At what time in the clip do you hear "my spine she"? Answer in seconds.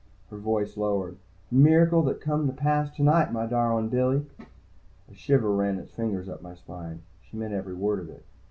6.41-7.37